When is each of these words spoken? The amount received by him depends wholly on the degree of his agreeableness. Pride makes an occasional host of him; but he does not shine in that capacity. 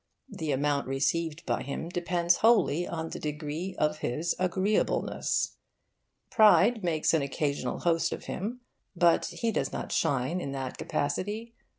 The 0.31 0.51
amount 0.51 0.87
received 0.87 1.45
by 1.45 1.61
him 1.61 1.87
depends 1.87 2.37
wholly 2.37 2.87
on 2.87 3.09
the 3.11 3.19
degree 3.19 3.75
of 3.77 3.99
his 3.99 4.35
agreeableness. 4.39 5.57
Pride 6.31 6.83
makes 6.83 7.13
an 7.13 7.21
occasional 7.21 7.81
host 7.81 8.11
of 8.11 8.23
him; 8.25 8.61
but 8.95 9.25
he 9.27 9.51
does 9.51 9.71
not 9.71 9.91
shine 9.91 10.41
in 10.41 10.53
that 10.53 10.79
capacity. 10.79 11.53